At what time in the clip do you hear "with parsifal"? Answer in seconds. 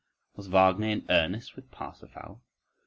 1.55-2.41